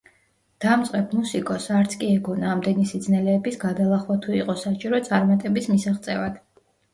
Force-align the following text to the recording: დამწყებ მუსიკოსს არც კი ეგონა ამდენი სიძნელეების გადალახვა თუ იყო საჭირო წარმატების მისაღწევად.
დამწყებ 0.63 1.11
მუსიკოსს 1.17 1.69
არც 1.79 1.93
კი 2.03 2.09
ეგონა 2.13 2.47
ამდენი 2.53 2.85
სიძნელეების 2.93 3.59
გადალახვა 3.65 4.17
თუ 4.25 4.35
იყო 4.39 4.57
საჭირო 4.63 5.03
წარმატების 5.11 5.71
მისაღწევად. 5.75 6.43